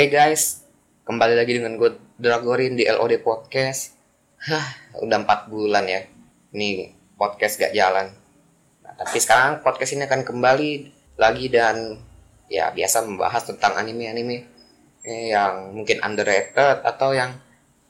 Oke 0.00 0.16
guys, 0.16 0.64
kembali 1.04 1.36
lagi 1.36 1.60
dengan 1.60 1.76
gue 1.76 1.92
Dragorin 2.16 2.72
di 2.72 2.88
LOD 2.88 3.20
Podcast. 3.20 4.00
Hah, 4.40 4.96
udah 4.96 5.28
4 5.28 5.52
bulan 5.52 5.84
ya. 5.84 6.08
Ini 6.56 6.96
podcast 7.20 7.60
gak 7.60 7.76
jalan. 7.76 8.08
Nah, 8.80 8.96
tapi 8.96 9.20
sekarang 9.20 9.60
podcast 9.60 9.92
ini 9.92 10.08
akan 10.08 10.24
kembali 10.24 10.70
lagi 11.20 11.52
dan 11.52 12.00
ya 12.48 12.72
biasa 12.72 13.04
membahas 13.12 13.44
tentang 13.44 13.76
anime-anime 13.76 14.48
yang 15.04 15.76
mungkin 15.76 16.00
underrated 16.00 16.80
atau 16.80 17.12
yang 17.12 17.36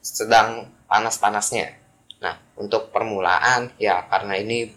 sedang 0.03 0.67
panas-panasnya. 0.91 1.79
Nah, 2.19 2.35
untuk 2.59 2.91
permulaan 2.91 3.71
ya 3.79 4.03
karena 4.11 4.35
ini 4.35 4.67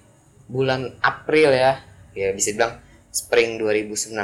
bulan 0.46 0.86
April 1.02 1.50
ya, 1.50 1.82
ya 2.14 2.30
bisa 2.30 2.54
bilang 2.54 2.78
spring 3.10 3.58
2019 3.58 4.14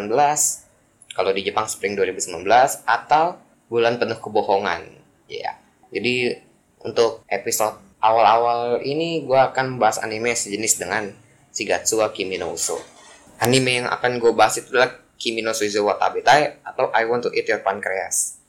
kalau 1.21 1.37
di 1.37 1.45
Jepang 1.45 1.69
spring 1.69 2.01
2019 2.01 2.49
atau 2.89 3.37
bulan 3.69 4.01
penuh 4.01 4.17
kebohongan. 4.17 4.89
Ya. 5.29 5.61
Jadi 5.93 6.33
untuk 6.81 7.21
episode 7.29 7.77
awal-awal 8.01 8.81
ini 8.81 9.29
gue 9.29 9.37
akan 9.37 9.77
membahas 9.77 10.01
anime 10.01 10.33
sejenis 10.33 10.81
dengan 10.81 11.13
Shigatsu 11.53 12.01
wa 12.01 12.09
Kimi 12.09 12.41
no 12.41 12.57
Uso. 12.57 12.81
Anime 13.37 13.85
yang 13.85 13.93
akan 13.93 14.17
gue 14.17 14.33
bahas 14.33 14.57
itu 14.57 14.73
adalah 14.73 14.97
Kimi 15.21 15.45
no 15.45 15.53
Suizo 15.53 15.85
wa 15.85 16.01
Tabetai 16.01 16.65
atau 16.65 16.89
I 16.97 17.05
Want 17.05 17.29
to 17.29 17.31
Eat 17.37 17.53
Your 17.53 17.61
Pancreas. 17.61 18.41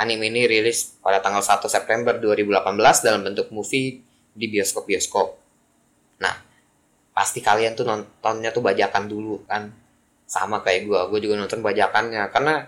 Anime 0.00 0.32
ini 0.32 0.48
rilis 0.48 0.96
pada 1.04 1.20
tanggal 1.20 1.44
1 1.44 1.60
September 1.68 2.16
2018 2.16 3.04
dalam 3.04 3.20
bentuk 3.20 3.52
movie 3.52 4.00
di 4.32 4.46
bioskop-bioskop. 4.48 5.28
Nah 6.24 6.34
pasti 7.12 7.44
kalian 7.44 7.76
tuh 7.76 7.84
nontonnya 7.84 8.48
tuh 8.48 8.64
bajakan 8.64 9.12
dulu 9.12 9.44
kan 9.44 9.83
sama 10.34 10.58
kayak 10.66 10.90
gue 10.90 11.00
gue 11.14 11.20
juga 11.30 11.34
nonton 11.38 11.62
bajakannya. 11.62 12.26
Karena 12.34 12.66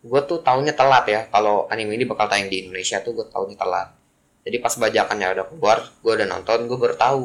gue 0.00 0.20
tuh 0.24 0.40
tahunya 0.40 0.72
telat 0.72 1.04
ya. 1.04 1.20
Kalau 1.28 1.68
anime 1.68 2.00
ini 2.00 2.08
bakal 2.08 2.32
tayang 2.32 2.48
di 2.48 2.64
Indonesia 2.64 3.04
tuh 3.04 3.12
gue 3.12 3.26
tahunya 3.28 3.56
telat. 3.60 3.88
Jadi 4.44 4.56
pas 4.60 4.72
bajakannya 4.76 5.26
udah 5.36 5.44
keluar 5.52 5.78
gue 6.00 6.12
udah 6.16 6.28
nonton 6.28 6.58
gue 6.68 6.78
baru 6.80 6.96
tahu 6.96 7.24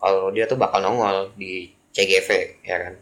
kalau 0.00 0.32
dia 0.32 0.44
tuh 0.48 0.56
bakal 0.56 0.80
nongol 0.80 1.32
di 1.36 1.68
CGV 1.92 2.28
ya 2.64 2.76
kan? 2.88 2.94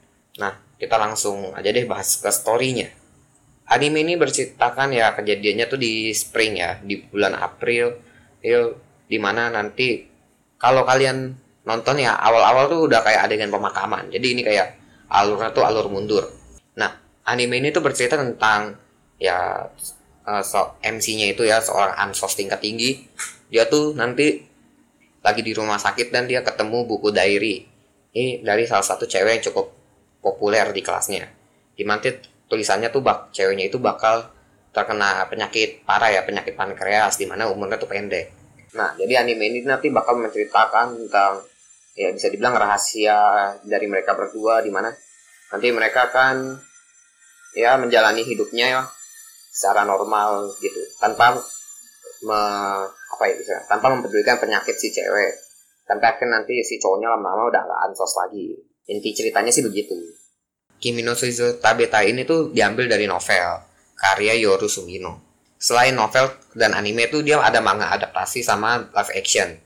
Nah 0.43 0.53
kita 0.79 0.99
langsung 0.99 1.55
aja 1.55 1.71
deh 1.71 1.87
bahas 1.87 2.19
ke 2.19 2.31
storynya. 2.31 2.91
Anime 3.69 4.01
ini 4.01 4.15
berceritakan 4.17 4.97
ya 4.97 5.13
kejadiannya 5.13 5.67
tuh 5.69 5.79
di 5.79 6.11
spring 6.17 6.59
ya 6.59 6.81
di 6.83 7.03
bulan 7.03 7.37
April. 7.37 7.95
April 8.39 8.79
di 9.11 9.19
mana 9.19 9.51
nanti 9.51 10.07
kalau 10.57 10.87
kalian 10.87 11.35
nonton 11.67 12.01
ya 12.01 12.17
awal-awal 12.17 12.71
tuh 12.71 12.81
udah 12.89 13.03
kayak 13.05 13.29
adegan 13.29 13.51
pemakaman. 13.51 14.09
Jadi 14.09 14.27
ini 14.33 14.43
kayak 14.47 14.69
alurnya 15.09 15.51
tuh 15.53 15.65
alur 15.65 15.89
mundur. 15.89 16.25
Nah, 16.77 16.93
anime 17.25 17.61
ini 17.61 17.73
tuh 17.73 17.81
bercerita 17.85 18.21
tentang 18.21 18.77
ya 19.19 19.67
uh, 20.29 20.43
so, 20.45 20.79
MC-nya 20.85 21.33
itu 21.33 21.49
ya 21.49 21.59
seorang 21.65 21.97
ansos 21.97 22.37
tingkat 22.37 22.61
tinggi. 22.61 23.09
Dia 23.49 23.65
tuh 23.67 23.97
nanti 23.97 24.45
lagi 25.25 25.43
di 25.43 25.53
rumah 25.57 25.81
sakit 25.81 26.13
dan 26.13 26.29
dia 26.29 26.45
ketemu 26.45 26.85
buku 26.85 27.11
diary. 27.11 27.65
Ini 28.13 28.45
dari 28.45 28.65
salah 28.69 28.85
satu 28.85 29.05
cewek 29.09 29.41
yang 29.41 29.45
cukup 29.53 29.67
populer 30.21 30.71
di 30.73 30.81
kelasnya. 30.85 31.29
Di 31.75 31.85
mana 31.85 32.01
tulisannya 32.49 32.89
tuh 32.89 33.05
bak 33.05 33.33
ceweknya 33.33 33.69
itu 33.69 33.77
bakal 33.81 34.29
terkena 34.73 35.25
penyakit 35.27 35.85
parah 35.85 36.13
ya 36.13 36.23
penyakit 36.25 36.55
pankreas 36.55 37.17
di 37.17 37.25
mana 37.25 37.49
umurnya 37.49 37.81
tuh 37.81 37.89
pendek. 37.89 38.33
Nah, 38.77 38.93
jadi 39.01 39.25
anime 39.25 39.49
ini 39.49 39.59
nanti 39.65 39.89
bakal 39.89 40.21
menceritakan 40.21 40.97
tentang 41.05 41.41
ya 41.99 42.15
bisa 42.15 42.31
dibilang 42.31 42.55
rahasia 42.55 43.19
dari 43.67 43.91
mereka 43.91 44.15
berdua 44.15 44.63
di 44.63 44.71
mana 44.71 44.95
nanti 45.51 45.67
mereka 45.75 46.07
akan 46.07 46.55
ya 47.59 47.75
menjalani 47.75 48.23
hidupnya 48.23 48.67
ya 48.79 48.83
secara 49.51 49.83
normal 49.83 50.55
gitu. 50.63 50.79
Tanpa 51.03 51.35
me, 52.23 52.41
apa 52.87 53.25
ya 53.27 53.35
bisa 53.35 53.55
tanpa 53.67 53.91
mempedulikan 53.91 54.39
penyakit 54.39 54.79
si 54.79 54.95
cewek. 54.95 55.35
Tanpa 55.83 56.15
akan 56.15 56.39
nanti 56.39 56.63
si 56.63 56.79
cowoknya 56.79 57.19
lama-lama 57.19 57.51
udah 57.51 57.63
gak 57.67 57.81
ansos 57.91 58.15
lagi. 58.23 58.55
Inti 58.87 59.11
ceritanya 59.17 59.51
sih 59.51 59.65
begitu. 59.67 59.97
Kimi 60.79 61.03
no 61.03 61.19
Suizo 61.19 61.59
Tabeta 61.59 62.07
ini 62.07 62.23
tuh 62.23 62.55
diambil 62.55 62.87
dari 62.87 63.11
novel 63.11 63.67
karya 63.99 64.39
Yoru 64.39 64.71
Sumino 64.71 65.29
selain 65.59 65.99
novel 65.99 66.31
dan 66.55 66.71
anime 66.71 67.11
tuh 67.11 67.27
dia 67.27 67.43
ada 67.43 67.59
manga 67.59 67.91
adaptasi 67.91 68.47
sama 68.47 68.87
live 68.95 69.13
action 69.19 69.59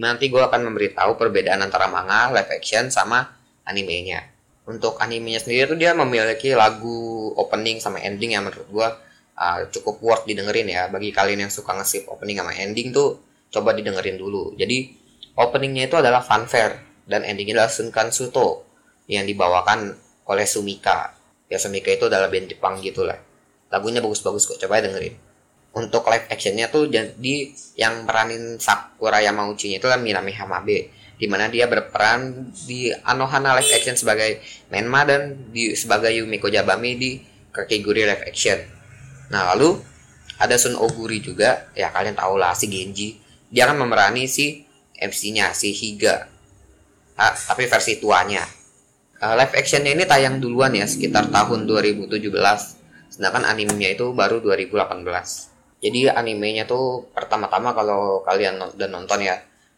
Nanti 0.00 0.32
gue 0.32 0.40
akan 0.40 0.72
memberitahu 0.72 1.20
perbedaan 1.20 1.60
antara 1.60 1.84
manga, 1.88 2.32
live 2.32 2.48
action, 2.48 2.88
sama 2.88 3.28
animenya. 3.68 4.24
Untuk 4.64 4.96
animenya 5.02 5.42
sendiri 5.42 5.68
tuh 5.68 5.76
dia 5.76 5.92
memiliki 5.92 6.54
lagu 6.56 7.28
opening 7.36 7.82
sama 7.82 8.00
ending 8.00 8.32
yang 8.38 8.46
menurut 8.46 8.68
gue 8.70 8.88
uh, 9.36 9.58
cukup 9.68 10.00
worth 10.00 10.24
didengerin 10.24 10.70
ya. 10.70 10.88
Bagi 10.88 11.12
kalian 11.12 11.44
yang 11.44 11.52
suka 11.52 11.76
nge 11.76 12.08
opening 12.08 12.40
sama 12.40 12.56
ending 12.56 12.94
tuh 12.94 13.20
coba 13.52 13.76
didengerin 13.76 14.16
dulu. 14.16 14.56
Jadi 14.56 14.96
openingnya 15.36 15.92
itu 15.92 15.96
adalah 16.00 16.24
fanfare 16.24 17.04
dan 17.04 17.26
endingnya 17.26 17.60
adalah 17.60 17.72
Sunkan 17.74 18.08
Suto 18.14 18.64
yang 19.10 19.28
dibawakan 19.28 19.92
oleh 20.24 20.46
Sumika. 20.48 21.12
Ya 21.52 21.60
Sumika 21.60 21.92
itu 21.92 22.08
adalah 22.08 22.32
band 22.32 22.48
Jepang 22.48 22.80
gitu 22.80 23.04
lah. 23.04 23.18
Lagunya 23.68 24.00
bagus-bagus 24.00 24.48
kok, 24.48 24.56
coba 24.62 24.80
dengerin 24.80 25.31
untuk 25.72 26.04
live 26.08 26.28
actionnya 26.28 26.68
tuh 26.68 26.88
jadi 26.92 27.34
yang 27.80 28.04
peranin 28.04 28.60
Sakura 28.60 29.24
Yamauchi 29.24 29.72
itu 29.72 29.88
kan 29.88 30.04
Minami 30.04 30.36
Hamabe 30.36 30.92
di 31.16 31.26
mana 31.30 31.48
dia 31.48 31.64
berperan 31.70 32.52
di 32.68 32.92
Anohana 32.92 33.56
live 33.56 33.72
action 33.72 33.96
sebagai 33.96 34.42
Menma 34.68 35.06
dan 35.08 35.54
di 35.54 35.72
sebagai 35.72 36.12
Yumiko 36.12 36.52
Jabami 36.52 36.98
di 36.98 37.10
kategori 37.54 38.02
live 38.04 38.24
action. 38.26 38.58
Nah 39.30 39.54
lalu 39.54 39.78
ada 40.42 40.58
Sun 40.58 40.74
Oguri 40.74 41.22
juga. 41.22 41.70
Ya 41.78 41.94
kalian 41.94 42.18
tahu 42.18 42.36
lah 42.36 42.58
si 42.58 42.66
Genji. 42.66 43.22
Dia 43.52 43.70
kan 43.70 43.78
memerani 43.78 44.26
si 44.26 44.66
MC-nya 44.98 45.54
si 45.54 45.70
Higa. 45.70 46.26
Ah, 47.14 47.36
tapi 47.36 47.70
versi 47.70 48.02
tuanya. 48.02 48.42
Uh, 49.22 49.38
live 49.38 49.54
actionnya 49.54 49.94
ini 49.94 50.02
tayang 50.02 50.42
duluan 50.42 50.74
ya 50.74 50.82
sekitar 50.82 51.30
tahun 51.30 51.70
2017 51.70 52.18
sedangkan 53.06 53.44
animenya 53.46 53.94
itu 53.94 54.10
baru 54.10 54.42
2018 54.42 55.51
jadi 55.82 56.14
animenya 56.14 56.64
tuh 56.64 57.10
pertama-tama 57.10 57.74
kalau 57.74 58.22
kalian 58.22 58.62
udah 58.62 58.88
nonton 58.88 59.26
ya 59.26 59.36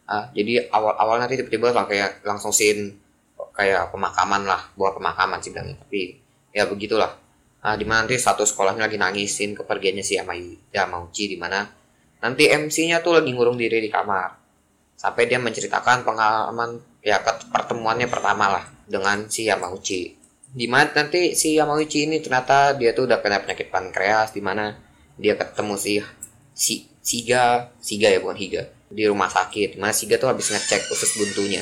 uh, 0.09 0.29
jadi 0.37 0.69
awal-awal 0.69 1.21
nanti 1.21 1.41
tiba-tiba 1.41 1.73
kayak 1.89 2.25
langsung 2.25 2.53
scene 2.53 3.05
kayak 3.55 3.95
pemakaman 3.95 4.43
lah 4.45 4.61
buat 4.75 4.99
pemakaman 4.99 5.39
sih 5.41 5.55
bilangnya. 5.55 5.79
Tapi 5.79 6.03
ya 6.51 6.67
begitulah. 6.67 7.13
Uh, 7.65 7.77
di 7.81 7.89
mana 7.89 8.05
nanti 8.05 8.21
satu 8.21 8.45
sekolahnya 8.45 8.85
lagi 8.85 9.01
nangisin 9.01 9.57
kepergiannya 9.57 10.05
si 10.05 10.21
Yamauchi 10.69 11.33
di 11.33 11.41
mana 11.41 11.65
nanti 12.21 12.45
MC-nya 12.45 13.01
tuh 13.01 13.17
lagi 13.17 13.33
ngurung 13.33 13.57
diri 13.57 13.81
di 13.81 13.89
kamar. 13.89 14.37
Sampai 14.95 15.25
dia 15.25 15.41
menceritakan 15.41 16.05
pengalaman 16.05 16.81
ya 17.01 17.21
pertemuannya 17.25 18.09
pertama 18.09 18.61
lah 18.61 18.65
dengan 18.85 19.33
si 19.33 19.49
Yamauchi. 19.49 20.13
Di 20.55 20.67
mana 20.69 20.93
nanti 20.93 21.33
si 21.33 21.57
Yamauchi 21.57 22.05
ini 22.05 22.21
ternyata 22.21 22.77
dia 22.77 22.93
tuh 22.93 23.09
udah 23.09 23.19
kena 23.25 23.41
penyakit 23.41 23.73
pankreas 23.73 24.37
di 24.37 24.45
mana 24.45 24.77
dia 25.19 25.35
ketemu 25.39 25.75
si 25.79 26.03
si 26.55 26.75
Siga. 27.05 27.69
Siga 27.85 28.09
ya 28.09 28.19
bukan 28.19 28.39
Higa. 28.39 28.63
Di 28.89 29.05
rumah 29.05 29.29
sakit. 29.29 29.77
Mana 29.77 29.93
Siga 29.93 30.17
tuh 30.17 30.33
habis 30.33 30.49
ngecek 30.49 30.89
usus 30.89 31.21
buntunya. 31.21 31.61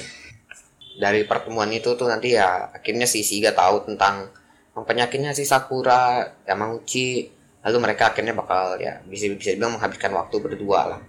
Dari 0.97 1.27
pertemuan 1.27 1.73
itu 1.75 1.99
tuh 1.99 2.07
nanti 2.07 2.39
ya 2.39 2.71
akhirnya 2.71 3.09
si 3.11 3.27
Siga 3.27 3.51
tahu 3.51 3.83
tentang 3.91 4.31
penyakitnya 4.73 5.37
si 5.37 5.45
Sakura 5.45 6.25
Yamauchi 6.49 7.29
lalu 7.63 7.77
mereka 7.79 8.11
akhirnya 8.11 8.33
bakal 8.33 8.81
ya 8.81 8.99
bisa 9.05 9.29
bisa 9.29 9.53
dibilang 9.53 9.77
menghabiskan 9.77 10.15
waktu 10.15 10.37
berdua 10.39 10.81
lah. 10.97 11.01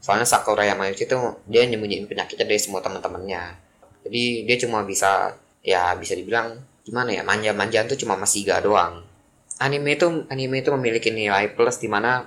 Soalnya 0.00 0.24
Sakura 0.24 0.64
Yamauchi 0.64 1.04
tuh 1.04 1.44
dia 1.44 1.68
nyembunyiin 1.68 2.08
penyakitnya 2.08 2.48
dari 2.48 2.60
semua 2.60 2.80
teman-temannya. 2.80 3.42
Jadi 4.04 4.48
dia 4.48 4.56
cuma 4.60 4.84
bisa 4.84 5.36
ya 5.64 5.92
bisa 5.96 6.16
dibilang 6.16 6.60
gimana 6.84 7.16
ya 7.16 7.22
manja-manjaan 7.24 7.88
tuh 7.88 7.96
cuma 8.00 8.16
masih 8.16 8.44
Siga 8.44 8.60
doang 8.60 9.13
anime 9.62 9.94
itu 9.94 10.26
anime 10.30 10.62
itu 10.62 10.70
memiliki 10.74 11.10
nilai 11.14 11.54
plus 11.54 11.78
di 11.78 11.86
mana 11.86 12.26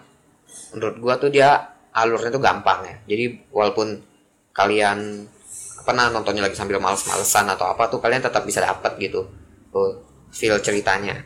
menurut 0.71 0.95
gua 0.99 1.15
tuh 1.19 1.31
dia 1.31 1.77
alurnya 1.97 2.29
tuh 2.29 2.43
gampang 2.43 2.79
ya. 2.85 2.95
Jadi 3.15 3.49
walaupun 3.51 3.97
kalian 4.53 5.25
pernah 5.87 6.11
nontonnya 6.11 6.43
lagi 6.43 6.59
sambil 6.59 6.83
males-malesan 6.83 7.47
atau 7.47 7.71
apa 7.71 7.87
tuh 7.87 8.03
kalian 8.03 8.19
tetap 8.19 8.43
bisa 8.43 8.59
dapat 8.59 8.99
gitu 8.99 9.25
tuh 9.71 10.03
feel 10.29 10.59
ceritanya. 10.59 11.23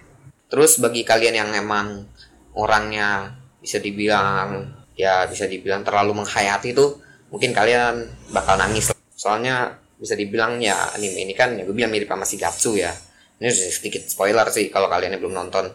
Terus 0.47 0.77
bagi 0.77 1.01
kalian 1.01 1.35
yang 1.35 1.49
emang 1.55 2.05
orangnya 2.53 3.35
bisa 3.57 3.81
dibilang 3.81 4.67
ya 4.93 5.25
bisa 5.25 5.49
dibilang 5.49 5.81
terlalu 5.81 6.21
menghayati 6.21 6.75
tuh 6.77 7.01
mungkin 7.33 7.51
kalian 7.51 8.05
bakal 8.29 8.59
nangis. 8.59 8.93
Soalnya 9.15 9.81
bisa 9.97 10.13
dibilang 10.17 10.57
ya 10.61 10.93
anime 10.93 11.25
ini 11.25 11.33
kan 11.33 11.53
ya 11.57 11.65
gue 11.65 11.73
bilang 11.73 11.89
mirip 11.89 12.09
sama 12.09 12.25
si 12.27 12.37
Gatsu 12.37 12.77
ya. 12.77 12.93
Ini 13.41 13.49
sedikit 13.49 14.05
spoiler 14.05 14.45
sih 14.53 14.69
kalau 14.69 14.85
kalian 14.85 15.17
yang 15.17 15.21
belum 15.25 15.33
nonton 15.33 15.65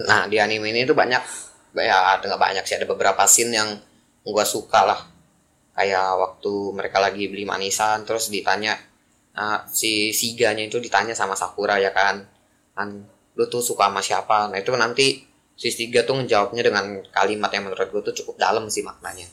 nah 0.00 0.24
di 0.30 0.40
anime 0.40 0.72
ini 0.72 0.88
tuh 0.88 0.96
banyak 0.96 1.22
ya 1.76 2.16
ada 2.16 2.36
banyak 2.36 2.64
sih 2.64 2.76
ada 2.76 2.88
beberapa 2.88 3.24
scene 3.28 3.52
yang 3.52 3.68
gue 4.22 4.46
suka 4.46 4.80
lah. 4.86 5.00
Kayak 5.72 6.20
waktu 6.20 6.52
mereka 6.76 7.00
lagi 7.00 7.32
beli 7.32 7.48
manisan 7.48 8.04
terus 8.04 8.28
ditanya 8.28 8.76
nah, 9.32 9.64
si 9.68 10.12
Siganya 10.12 10.62
itu 10.68 10.76
ditanya 10.78 11.16
sama 11.16 11.34
Sakura 11.34 11.80
ya 11.80 11.90
kan. 11.90 12.24
Kan 12.76 13.08
lu 13.36 13.44
tuh 13.48 13.64
suka 13.64 13.88
sama 13.88 14.04
siapa? 14.04 14.52
Nah 14.52 14.60
itu 14.60 14.72
nanti 14.76 15.24
si 15.56 15.68
Siga 15.72 16.04
tuh 16.04 16.20
ngejawabnya 16.20 16.62
dengan 16.64 16.84
kalimat 17.12 17.48
yang 17.52 17.68
menurut 17.68 17.88
gue 17.88 18.02
tuh 18.12 18.14
cukup 18.24 18.36
dalam 18.40 18.68
sih 18.68 18.84
maknanya. 18.84 19.28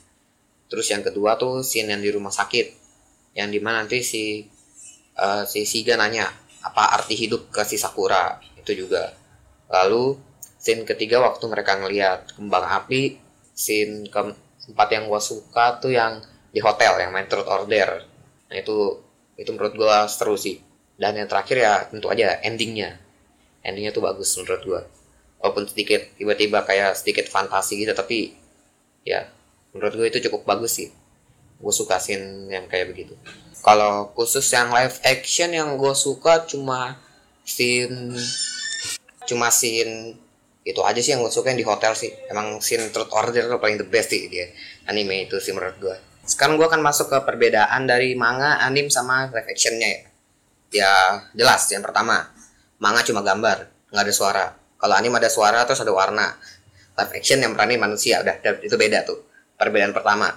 Terus 0.70 0.86
yang 0.88 1.02
kedua 1.04 1.36
tuh 1.36 1.60
scene 1.66 1.92
yang 1.92 2.00
di 2.00 2.10
rumah 2.12 2.32
sakit 2.32 2.78
yang 3.34 3.50
di 3.50 3.62
mana 3.62 3.84
nanti 3.84 4.02
si 4.02 4.46
uh, 5.18 5.44
si 5.44 5.66
Siga 5.68 5.94
nanya 5.94 6.26
apa 6.60 6.96
arti 6.96 7.16
hidup 7.16 7.52
ke 7.52 7.62
si 7.68 7.76
Sakura? 7.76 8.40
Itu 8.56 8.72
juga. 8.72 9.12
Lalu 9.70 10.29
scene 10.60 10.84
ketiga 10.84 11.24
waktu 11.24 11.44
mereka 11.48 11.80
ngelihat 11.80 12.36
kembang 12.36 12.68
api 12.68 13.16
scene 13.56 14.06
keempat 14.12 14.88
yang 14.92 15.08
gue 15.08 15.20
suka 15.24 15.80
tuh 15.80 15.96
yang 15.96 16.20
di 16.52 16.60
hotel 16.60 17.00
yang 17.00 17.10
main 17.10 17.26
truth 17.26 17.48
order 17.48 18.04
nah 18.52 18.56
itu 18.60 19.00
itu 19.40 19.50
menurut 19.56 19.72
gue 19.72 19.96
seru 20.12 20.36
sih. 20.36 20.60
Dan 21.00 21.16
yang 21.16 21.24
terakhir 21.24 21.56
ya 21.56 21.74
tentu 21.88 22.12
aja 22.12 22.36
endingnya. 22.44 23.00
Endingnya 23.64 23.96
tuh 23.96 24.04
bagus 24.04 24.36
menurut 24.36 24.62
gue 24.62 24.82
walaupun 25.40 25.64
sedikit 25.64 26.04
tiba-tiba 26.20 26.68
kayak 26.68 27.00
sedikit 27.00 27.24
fantasi 27.32 27.80
gitu 27.80 27.96
tapi 27.96 28.36
ya 29.08 29.24
menurut 29.72 29.96
gue 29.96 30.06
itu 30.12 30.28
cukup 30.28 30.44
bagus 30.44 30.76
sih. 30.76 30.88
Gue 31.56 31.72
suka 31.72 31.96
scene 31.96 32.52
yang 32.52 32.68
kayak 32.68 32.92
begitu. 32.92 33.16
Kalau 33.64 34.12
khusus 34.12 34.44
yang 34.52 34.68
live 34.68 35.00
action 35.04 35.56
yang 35.56 35.80
gue 35.80 35.94
suka 35.96 36.44
cuma 36.44 37.00
scene 37.44 38.12
cuma 39.24 39.48
scene 39.48 40.20
itu 40.60 40.80
aja 40.84 41.00
sih 41.00 41.16
yang 41.16 41.24
gue 41.24 41.32
suka 41.32 41.52
yang 41.52 41.60
di 41.60 41.66
hotel 41.66 41.96
sih. 41.96 42.12
Emang 42.28 42.60
scene 42.60 42.92
Truth 42.92 43.12
Order 43.12 43.48
tuh 43.48 43.58
paling 43.58 43.80
the 43.80 43.88
best 43.88 44.12
sih 44.12 44.28
dia. 44.28 44.48
Anime 44.86 45.28
itu 45.28 45.40
sih 45.40 45.56
menurut 45.56 45.76
gue 45.80 45.96
sekarang 46.30 46.60
gue 46.60 46.66
akan 46.68 46.78
masuk 46.84 47.10
ke 47.10 47.18
perbedaan 47.26 47.90
dari 47.90 48.14
manga, 48.14 48.62
anime 48.62 48.86
sama 48.86 49.26
live 49.34 49.50
actionnya 49.50 49.88
ya. 49.88 50.00
Ya 50.70 50.92
jelas. 51.34 51.66
Yang 51.74 51.90
pertama 51.90 52.30
manga 52.78 53.02
cuma 53.02 53.24
gambar 53.26 53.66
nggak 53.90 54.04
ada 54.06 54.14
suara. 54.14 54.46
Kalau 54.78 54.94
anime 54.94 55.18
ada 55.18 55.26
suara 55.26 55.66
terus 55.66 55.82
ada 55.82 55.90
warna. 55.90 56.38
Live 56.94 57.12
action 57.16 57.42
yang 57.42 57.56
berani 57.56 57.80
manusia 57.80 58.22
udah 58.22 58.38
itu 58.62 58.76
beda 58.78 59.02
tuh. 59.02 59.18
Perbedaan 59.58 59.90
pertama. 59.90 60.30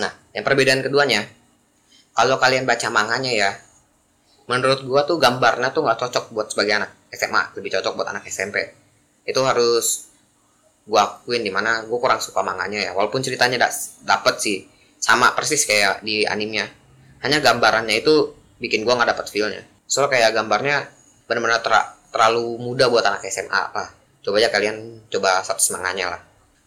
Nah 0.00 0.12
yang 0.34 0.42
perbedaan 0.42 0.82
keduanya 0.82 1.22
kalau 2.10 2.42
kalian 2.42 2.66
baca 2.66 2.90
manganya 2.90 3.30
ya 3.30 3.50
menurut 4.50 4.82
gua 4.82 5.06
tuh 5.06 5.22
gambarnya 5.22 5.70
tuh 5.70 5.86
nggak 5.86 5.98
cocok 5.98 6.34
buat 6.34 6.50
sebagai 6.50 6.82
anak 6.82 6.90
SMA 7.14 7.54
lebih 7.54 7.70
cocok 7.78 7.92
buat 7.94 8.08
anak 8.10 8.26
SMP 8.26 8.66
itu 9.24 9.40
harus 9.44 10.10
gua 10.88 11.20
akuin 11.20 11.44
di 11.44 11.52
mana 11.52 11.84
gua 11.86 11.98
kurang 12.00 12.20
suka 12.20 12.40
manganya 12.40 12.90
ya. 12.90 12.92
Walaupun 12.92 13.20
ceritanya 13.20 13.66
da 13.66 13.68
dapet 14.04 14.34
sih 14.40 14.58
sama 15.00 15.32
persis 15.32 15.64
kayak 15.64 16.04
di 16.04 16.28
animenya. 16.28 16.68
Hanya 17.20 17.40
gambarannya 17.44 18.00
itu 18.00 18.36
bikin 18.60 18.84
gua 18.84 19.00
nggak 19.00 19.16
dapet 19.16 19.26
feelnya. 19.32 19.62
Soal 19.90 20.06
kayak 20.06 20.32
gambarnya 20.36 20.86
benar-benar 21.30 21.62
ter 21.62 21.74
terlalu 22.10 22.58
muda 22.58 22.90
buat 22.90 23.06
anak 23.06 23.22
SMA 23.30 23.54
apa. 23.54 23.94
Coba 24.20 24.36
aja 24.42 24.52
kalian 24.52 25.08
coba 25.08 25.40
satu 25.40 25.62
semangatnya 25.62 26.12
lah. 26.12 26.20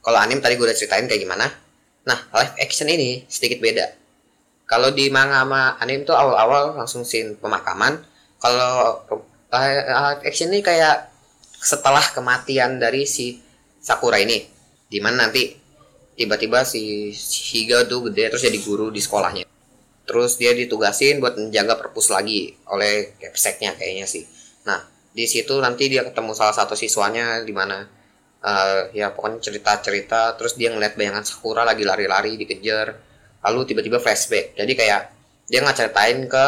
Kalau 0.04 0.20
anim 0.20 0.42
tadi 0.42 0.60
gue 0.60 0.66
udah 0.68 0.76
ceritain 0.76 1.06
kayak 1.06 1.22
gimana. 1.22 1.48
Nah 2.04 2.20
live 2.36 2.56
action 2.60 2.90
ini 2.90 3.24
sedikit 3.30 3.62
beda. 3.62 3.88
Kalau 4.68 4.90
di 4.92 5.08
manga 5.14 5.44
sama 5.44 5.78
anim 5.80 6.02
tuh 6.04 6.16
awal-awal 6.16 6.76
langsung 6.76 7.06
scene 7.06 7.38
pemakaman. 7.38 8.02
Kalau 8.42 9.04
live 9.54 10.24
action 10.28 10.50
ini 10.52 10.60
kayak 10.66 11.13
setelah 11.64 12.04
kematian 12.12 12.76
dari 12.76 13.08
si 13.08 13.40
Sakura 13.80 14.20
ini 14.20 14.44
di 14.92 15.00
mana 15.00 15.26
nanti 15.26 15.56
tiba-tiba 16.20 16.68
si 16.68 17.10
Higa 17.16 17.88
tuh 17.88 18.12
gede 18.12 18.36
terus 18.36 18.44
jadi 18.44 18.60
guru 18.60 18.92
di 18.92 19.00
sekolahnya. 19.00 19.48
Terus 20.04 20.36
dia 20.36 20.52
ditugasin 20.52 21.24
buat 21.24 21.40
menjaga 21.40 21.80
perpus 21.80 22.12
lagi 22.12 22.52
oleh 22.68 23.16
capseknya 23.18 23.80
kayaknya 23.80 24.04
sih. 24.04 24.28
Nah, 24.68 24.84
di 25.16 25.24
situ 25.24 25.56
nanti 25.64 25.88
dia 25.88 26.04
ketemu 26.04 26.36
salah 26.36 26.52
satu 26.52 26.76
siswanya 26.76 27.40
di 27.48 27.56
mana 27.56 27.88
uh, 28.44 28.92
ya 28.92 29.16
pokoknya 29.16 29.40
cerita-cerita 29.40 30.36
terus 30.36 30.60
dia 30.60 30.76
ngeliat 30.76 31.00
bayangan 31.00 31.24
Sakura 31.24 31.64
lagi 31.64 31.88
lari-lari 31.88 32.36
dikejar 32.36 32.92
lalu 33.48 33.72
tiba-tiba 33.72 34.04
flashback. 34.04 34.60
Jadi 34.60 34.74
kayak 34.76 35.02
dia 35.48 35.64
nggak 35.64 35.78
ceritain 35.80 36.28
ke 36.28 36.46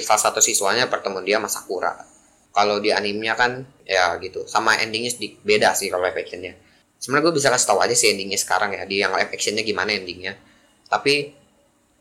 salah 0.00 0.22
satu 0.22 0.38
siswanya 0.38 0.86
pertemuan 0.86 1.26
dia 1.26 1.42
sama 1.42 1.50
Sakura 1.50 2.13
kalau 2.54 2.78
di 2.78 2.94
animenya 2.94 3.34
kan 3.34 3.66
ya 3.82 4.14
gitu. 4.22 4.46
Sama 4.46 4.78
endingnya 4.78 5.10
sedikit 5.10 5.42
beda 5.42 5.74
sih 5.74 5.90
kalau 5.90 6.06
live 6.06 6.22
actionnya. 6.22 6.54
Sebenarnya 7.02 7.24
gue 7.28 7.34
bisa 7.36 7.50
kasih 7.50 7.66
tahu 7.74 7.78
aja 7.82 7.94
sih 7.98 8.14
endingnya 8.14 8.38
sekarang 8.38 8.72
ya 8.78 8.86
di 8.86 9.02
yang 9.02 9.10
live 9.12 9.34
actionnya 9.34 9.66
gimana 9.66 9.90
endingnya. 9.90 10.38
Tapi 10.86 11.34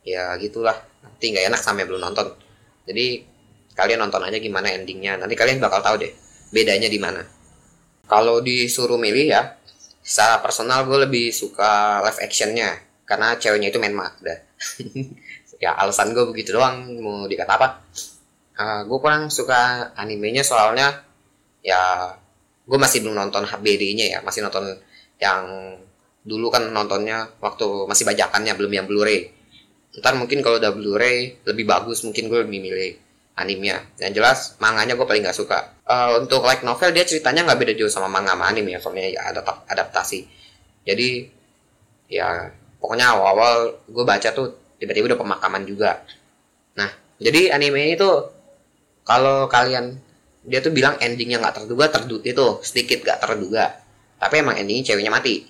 ya 0.06 0.38
gitulah. 0.38 0.78
Nanti 1.02 1.26
nggak 1.34 1.46
enak 1.50 1.62
sampai 1.66 1.84
belum 1.90 2.00
nonton. 2.00 2.38
Jadi 2.86 3.26
kalian 3.74 4.00
nonton 4.06 4.22
aja 4.22 4.38
gimana 4.38 4.70
endingnya. 4.70 5.18
Nanti 5.18 5.34
kalian 5.34 5.58
bakal 5.58 5.82
tahu 5.82 6.06
deh 6.06 6.14
bedanya 6.54 6.88
di 6.88 7.02
mana. 7.02 7.26
Kalau 8.06 8.40
disuruh 8.46 9.02
milih 9.02 9.34
ya 9.34 9.58
secara 10.06 10.38
personal 10.46 10.86
gue 10.86 11.10
lebih 11.10 11.34
suka 11.34 12.06
live 12.06 12.22
actionnya. 12.22 12.78
Karena 13.04 13.36
ceweknya 13.36 13.74
itu 13.74 13.82
main 13.82 13.98
mak 13.98 14.22
dah. 14.22 14.40
Ya 15.64 15.72
alasan 15.80 16.12
gue 16.12 16.28
begitu 16.28 16.52
doang 16.52 16.92
mau 17.00 17.24
dikata 17.24 17.56
apa 17.56 17.80
uh, 18.58 18.62
eh, 18.62 18.82
gue 18.86 18.98
kurang 19.02 19.30
suka 19.34 19.94
animenya 19.98 20.46
soalnya 20.46 21.04
ya 21.64 22.14
gue 22.64 22.80
masih 22.80 23.04
belum 23.04 23.16
nonton 23.16 23.44
HBD-nya 23.44 24.06
ya 24.18 24.20
masih 24.24 24.44
nonton 24.44 24.80
yang 25.20 25.76
dulu 26.24 26.48
kan 26.48 26.72
nontonnya 26.72 27.28
waktu 27.44 27.88
masih 27.88 28.08
bajakannya 28.08 28.56
belum 28.56 28.72
yang 28.72 28.88
Blu-ray. 28.88 29.32
Ntar 30.00 30.16
mungkin 30.16 30.40
kalau 30.40 30.58
udah 30.58 30.72
Blu-ray 30.72 31.44
lebih 31.44 31.68
bagus 31.68 32.02
mungkin 32.08 32.32
gue 32.32 32.40
lebih 32.48 32.60
milih 32.64 32.92
animenya. 33.36 33.84
Yang 34.00 34.12
jelas 34.16 34.40
manganya 34.64 34.96
gue 34.96 35.04
paling 35.04 35.24
gak 35.28 35.36
suka. 35.36 35.76
Uh, 35.84 36.24
untuk 36.24 36.48
like 36.48 36.64
novel 36.64 36.96
dia 36.96 37.04
ceritanya 37.04 37.44
nggak 37.44 37.60
beda 37.60 37.74
jauh 37.76 37.92
sama 37.92 38.08
manga 38.08 38.32
sama 38.32 38.48
anime 38.48 38.72
ya 38.72 38.80
soalnya 38.80 39.12
ya 39.12 39.22
ada 39.36 39.44
adaptasi. 39.68 40.24
Jadi 40.88 41.28
ya 42.08 42.52
pokoknya 42.80 43.16
awal-awal 43.16 43.84
gue 43.84 44.04
baca 44.08 44.32
tuh 44.32 44.76
tiba-tiba 44.80 45.12
udah 45.12 45.20
pemakaman 45.20 45.68
juga. 45.68 46.08
Nah 46.80 46.88
jadi 47.20 47.52
anime 47.52 48.00
itu 48.00 48.08
kalau 49.04 49.52
kalian 49.52 50.00
dia 50.44 50.60
tuh 50.60 50.76
bilang 50.76 51.00
endingnya 51.00 51.40
nggak 51.40 51.64
terduga 51.64 51.88
terdu 51.88 52.20
itu 52.24 52.46
sedikit 52.64 53.04
gak 53.04 53.24
terduga. 53.24 53.80
Tapi 54.20 54.44
emang 54.44 54.60
endingnya 54.60 54.92
ceweknya 54.92 55.12
mati. 55.12 55.48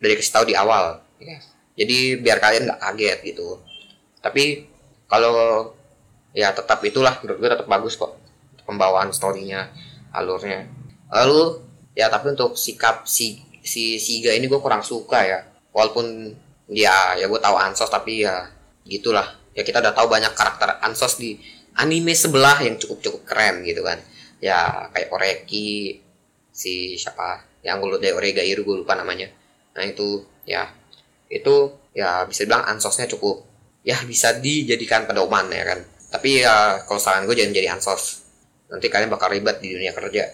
Dari 0.00 0.12
kasih 0.16 0.32
tahu 0.32 0.44
di 0.48 0.54
awal. 0.56 1.00
Ya. 1.16 1.40
jadi 1.76 2.20
biar 2.20 2.40
kalian 2.40 2.68
nggak 2.68 2.80
kaget 2.80 3.18
gitu. 3.32 3.60
Tapi 4.20 4.68
kalau 5.08 5.72
ya 6.36 6.52
tetap 6.52 6.84
itulah 6.84 7.16
menurut 7.24 7.38
gue 7.40 7.50
tetap 7.56 7.68
bagus 7.68 7.96
kok 7.96 8.16
pembawaan 8.68 9.12
storynya 9.12 9.72
alurnya. 10.12 10.68
Lalu 11.12 11.60
ya 11.96 12.12
tapi 12.12 12.36
untuk 12.36 12.56
sikap 12.56 13.08
si 13.08 13.40
si 13.64 13.96
Siga 13.96 14.32
ini 14.36 14.48
gue 14.48 14.60
kurang 14.60 14.84
suka 14.84 15.24
ya. 15.24 15.40
Walaupun 15.72 16.32
ya 16.68 17.16
ya 17.16 17.28
gue 17.28 17.40
tahu 17.40 17.56
Ansos 17.56 17.88
tapi 17.88 18.24
ya 18.24 18.48
gitulah. 18.84 19.36
Ya 19.56 19.64
kita 19.64 19.80
udah 19.80 19.96
tahu 19.96 20.08
banyak 20.08 20.32
karakter 20.36 20.80
Ansos 20.84 21.16
di 21.16 21.40
anime 21.76 22.16
sebelah 22.16 22.58
yang 22.64 22.80
cukup 22.80 22.98
cukup 23.04 23.22
keren 23.28 23.62
gitu 23.62 23.84
kan. 23.84 24.00
Ya 24.40 24.88
kayak 24.92 25.12
Oreki 25.12 26.00
si 26.52 26.96
siapa? 26.96 27.44
Yang 27.60 27.76
gue 27.82 27.88
lupa 27.96 28.08
Orega 28.16 28.42
Iru 28.42 28.64
gue 28.64 28.76
lupa 28.84 28.96
namanya. 28.96 29.28
Nah 29.76 29.84
itu 29.84 30.24
ya. 30.48 30.72
Itu 31.28 31.76
ya 31.92 32.24
bisa 32.24 32.44
bilang 32.48 32.64
ansosnya 32.64 33.08
cukup 33.08 33.44
ya 33.86 33.96
bisa 34.08 34.36
dijadikan 34.40 35.04
pedoman 35.04 35.46
ya 35.52 35.64
kan. 35.64 35.80
Tapi 36.10 36.42
ya 36.42 36.80
kalau 36.88 37.00
saran 37.00 37.28
gue 37.28 37.36
jangan 37.36 37.52
jadi 37.52 37.68
ansos. 37.76 38.24
Nanti 38.72 38.90
kalian 38.90 39.12
bakal 39.12 39.30
ribet 39.30 39.60
di 39.60 39.76
dunia 39.76 39.92
kerja. 39.92 40.24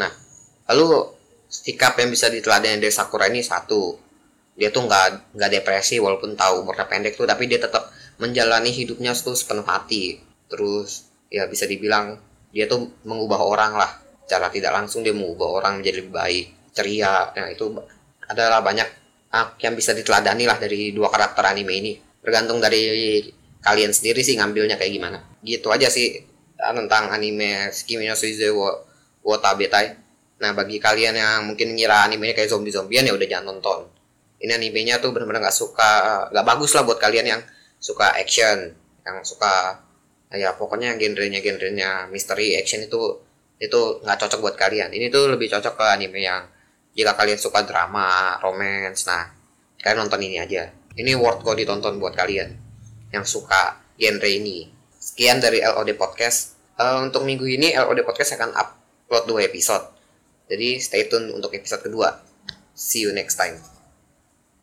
Nah 0.00 0.10
lalu 0.72 1.14
sikap 1.48 1.96
yang 2.00 2.12
bisa 2.12 2.28
diteladani 2.28 2.80
dari 2.80 2.92
Sakura 2.92 3.28
ini 3.28 3.44
satu. 3.44 3.96
Dia 4.58 4.74
tuh 4.74 4.90
nggak 4.90 5.38
nggak 5.38 5.50
depresi 5.60 6.02
walaupun 6.02 6.34
tahu 6.34 6.66
umurnya 6.66 6.90
pendek 6.90 7.14
tuh 7.14 7.28
tapi 7.30 7.46
dia 7.46 7.62
tetap 7.62 7.94
menjalani 8.18 8.74
hidupnya 8.74 9.14
tuh 9.14 9.38
sepenuh 9.38 9.62
hati 9.62 10.18
terus 10.48 11.08
ya 11.28 11.44
bisa 11.46 11.68
dibilang 11.68 12.18
dia 12.52 12.64
tuh 12.64 12.88
mengubah 13.04 13.40
orang 13.44 13.72
lah. 13.76 13.90
Cara 14.28 14.52
tidak 14.52 14.76
langsung 14.76 15.00
dia 15.04 15.12
mengubah 15.12 15.60
orang 15.60 15.80
menjadi 15.80 16.04
lebih 16.04 16.12
baik 16.12 16.46
ceria. 16.72 17.32
Nah 17.32 17.48
itu 17.52 17.64
adalah 18.28 18.60
banyak 18.60 18.88
ah, 19.32 19.56
yang 19.60 19.76
bisa 19.76 19.92
diteladani 19.96 20.44
lah 20.48 20.60
dari 20.60 20.92
dua 20.92 21.08
karakter 21.12 21.44
anime 21.48 21.72
ini. 21.76 21.92
Tergantung 22.20 22.60
dari 22.60 23.20
kalian 23.64 23.92
sendiri 23.92 24.20
sih 24.24 24.36
ngambilnya 24.36 24.76
kayak 24.76 24.92
gimana. 24.92 25.18
Gitu 25.40 25.68
aja 25.72 25.88
sih 25.88 26.24
ah, 26.60 26.72
tentang 26.76 27.12
anime 27.12 27.72
Kimi 27.84 28.08
no 28.08 28.16
Suize 28.16 28.48
wo, 28.52 28.68
wo 29.24 29.36
nah 30.38 30.54
bagi 30.54 30.78
kalian 30.78 31.18
yang 31.18 31.50
mungkin 31.50 31.74
ngira 31.74 32.06
animenya 32.06 32.30
kayak 32.38 32.54
zombie-zombian 32.54 33.10
ya 33.10 33.12
udah 33.16 33.26
jangan 33.26 33.58
nonton. 33.58 33.90
Ini 34.38 34.54
animenya 34.54 35.02
tuh 35.02 35.10
benar-benar 35.10 35.50
nggak 35.50 35.56
suka 35.56 35.92
nggak 36.30 36.46
bagus 36.46 36.70
lah 36.78 36.86
buat 36.86 37.02
kalian 37.02 37.26
yang 37.26 37.40
suka 37.82 38.14
action 38.14 38.70
yang 39.02 39.18
suka 39.26 39.82
ya 40.32 40.52
pokoknya 40.56 41.00
genrenya 41.00 41.40
genrenya 41.40 42.04
misteri 42.12 42.56
action 42.58 42.84
itu 42.84 43.24
itu 43.58 43.80
nggak 44.04 44.18
cocok 44.20 44.38
buat 44.44 44.56
kalian 44.60 44.92
ini 44.92 45.08
tuh 45.08 45.32
lebih 45.32 45.48
cocok 45.48 45.74
ke 45.74 45.84
anime 45.88 46.20
yang 46.20 46.44
jika 46.92 47.16
kalian 47.16 47.40
suka 47.40 47.64
drama 47.64 48.36
romance 48.44 49.08
nah 49.08 49.32
kalian 49.80 50.04
nonton 50.04 50.20
ini 50.20 50.36
aja 50.36 50.68
ini 50.98 51.14
worth 51.14 51.46
kok 51.46 51.54
ditonton 51.54 51.96
buat 52.02 52.12
kalian 52.12 52.68
yang 53.14 53.24
suka 53.24 53.80
genre 53.98 54.28
ini. 54.28 54.68
Sekian 54.98 55.40
dari 55.42 55.62
LOD 55.62 55.96
Podcast. 55.96 56.58
Uh, 56.78 57.02
untuk 57.02 57.26
minggu 57.26 57.46
ini 57.46 57.74
LOD 57.74 58.06
Podcast 58.06 58.38
akan 58.38 58.54
upload 58.54 59.24
dua 59.26 59.40
episode. 59.46 59.82
Jadi 60.48 60.78
stay 60.78 61.10
tune 61.10 61.34
untuk 61.34 61.52
episode 61.52 61.82
kedua. 61.82 62.22
See 62.72 63.04
you 63.04 63.10
next 63.10 63.36
time. 63.36 63.77